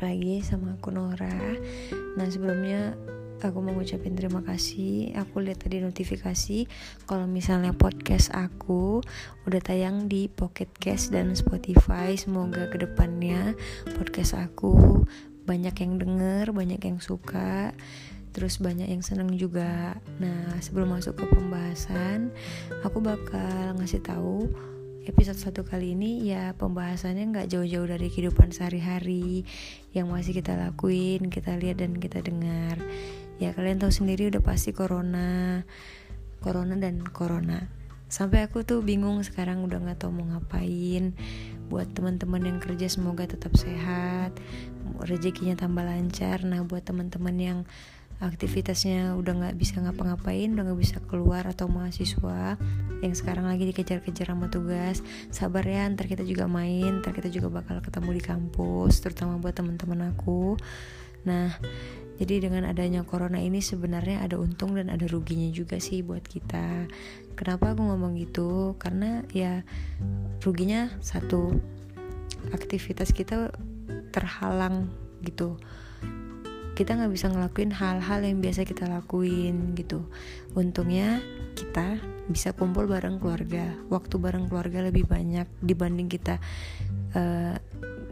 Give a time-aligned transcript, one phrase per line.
[0.00, 1.28] lagi sama aku Nora.
[2.16, 2.96] Nah sebelumnya
[3.44, 5.12] aku mau ngucapin terima kasih.
[5.20, 6.64] Aku lihat tadi notifikasi
[7.04, 9.04] Kalau misalnya podcast aku
[9.44, 12.16] Udah tayang di Pocket Cast dan Spotify.
[12.16, 13.52] Semoga ke depannya
[14.00, 15.04] podcast aku
[15.44, 17.76] Banyak yang denger, banyak yang suka
[18.30, 19.98] terus banyak yang seneng juga.
[20.22, 22.30] Nah, sebelum masuk ke pembahasan,
[22.86, 24.46] aku bakal ngasih tahu
[25.08, 29.48] episode satu kali ini ya pembahasannya nggak jauh-jauh dari kehidupan sehari-hari
[29.96, 32.76] yang masih kita lakuin, kita lihat dan kita dengar.
[33.40, 35.64] Ya kalian tahu sendiri udah pasti corona,
[36.44, 37.64] corona dan corona.
[38.10, 41.16] Sampai aku tuh bingung sekarang udah nggak tahu mau ngapain.
[41.72, 44.36] Buat teman-teman yang kerja semoga tetap sehat,
[45.00, 46.44] rezekinya tambah lancar.
[46.44, 47.58] Nah buat teman-teman yang
[48.20, 52.60] aktivitasnya udah nggak bisa ngapa-ngapain udah nggak bisa keluar atau mahasiswa
[53.00, 55.00] yang sekarang lagi dikejar-kejar sama tugas.
[55.32, 59.56] Sabar ya ntar kita juga main ntar kita juga bakal ketemu di kampus terutama buat
[59.56, 60.60] teman-teman aku.
[61.24, 61.56] Nah
[62.20, 66.84] jadi dengan adanya corona ini sebenarnya ada untung dan ada ruginya juga sih buat kita.
[67.32, 68.76] Kenapa aku ngomong gitu?
[68.76, 69.64] Karena ya
[70.44, 71.56] ruginya satu
[72.52, 73.48] aktivitas kita
[74.12, 74.92] terhalang
[75.24, 75.56] gitu
[76.80, 80.08] kita nggak bisa ngelakuin hal-hal yang biasa kita lakuin gitu.
[80.56, 81.20] Untungnya
[81.52, 82.00] kita
[82.32, 83.76] bisa kumpul bareng keluarga.
[83.92, 86.40] Waktu bareng keluarga lebih banyak dibanding kita
[87.12, 87.52] uh,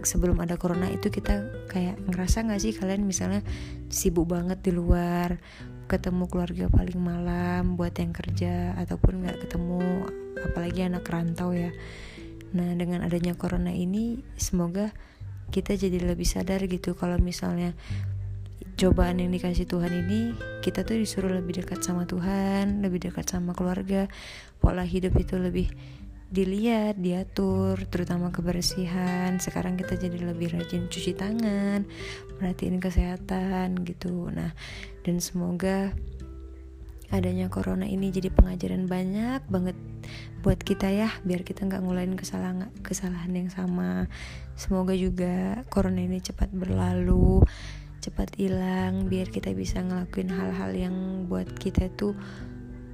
[0.05, 3.41] sebelum ada corona itu kita kayak ngerasa nggak sih kalian misalnya
[3.89, 5.41] sibuk banget di luar
[5.89, 10.05] ketemu keluarga paling malam buat yang kerja ataupun nggak ketemu
[10.45, 11.73] apalagi anak rantau ya.
[12.53, 14.93] Nah dengan adanya corona ini semoga
[15.49, 16.93] kita jadi lebih sadar gitu.
[16.93, 17.73] Kalau misalnya
[18.79, 23.51] cobaan yang dikasih Tuhan ini kita tuh disuruh lebih dekat sama Tuhan lebih dekat sama
[23.51, 24.07] keluarga.
[24.63, 25.67] Pola hidup itu lebih
[26.31, 29.43] dilihat diatur terutama kebersihan.
[29.43, 31.91] Sekarang kita jadi lebih rajin cuci tangan
[32.39, 34.31] perhatiin kesehatan gitu.
[34.31, 34.55] Nah
[35.03, 35.91] dan semoga
[37.11, 39.75] adanya corona ini jadi pengajaran banyak banget
[40.45, 44.07] buat kita ya biar kita nggak ngulain kesalahan kesalahan yang sama.
[44.55, 47.43] Semoga juga corona ini cepat berlalu
[47.99, 52.15] cepat hilang biar kita bisa ngelakuin hal-hal yang buat kita tuh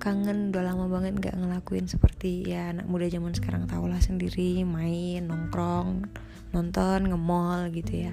[0.00, 0.52] kangen.
[0.52, 5.28] Udah lama banget gak ngelakuin seperti ya anak muda zaman sekarang tau lah sendiri main
[5.28, 6.08] nongkrong
[6.52, 8.12] nonton nge-mall gitu ya.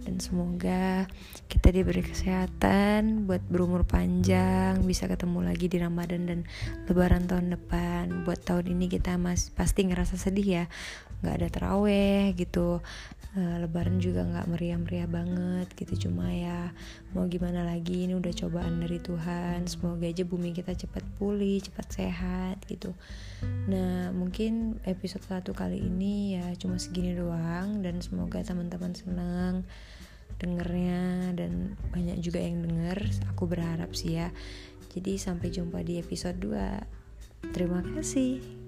[0.00, 1.04] Dan semoga
[1.46, 6.40] kita diberi kesehatan buat berumur panjang bisa ketemu lagi di Ramadan dan
[6.88, 8.24] Lebaran tahun depan.
[8.24, 10.64] Buat tahun ini kita mas pasti ngerasa sedih ya
[11.20, 12.80] nggak ada teraweh gitu.
[13.30, 16.08] Uh, Lebaran juga nggak meriah-meriah banget gitu.
[16.08, 16.74] Cuma ya
[17.14, 18.10] mau gimana lagi?
[18.10, 19.70] Ini udah cobaan dari Tuhan.
[19.70, 22.90] Semoga aja bumi kita cepat pulih cepat sehat gitu.
[23.70, 27.84] Nah mungkin episode satu kali ini ya cuma segini doang.
[27.86, 29.62] Dan semoga teman-teman senang
[30.42, 31.30] dengernya.
[31.38, 32.98] Dan banyak juga yang denger.
[33.36, 34.34] Aku berharap sih ya.
[34.90, 37.00] Jadi sampai jumpa di episode 2
[37.54, 38.59] terima kasih